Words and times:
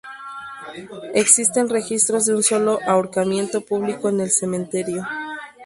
Existen 1.13 1.69
registros 1.69 2.25
de 2.25 2.33
un 2.33 2.41
solo 2.41 2.79
ahorcamiento 2.87 3.61
público 3.61 4.09
en 4.09 4.21
el 4.21 4.31
cementerio. 4.31 5.05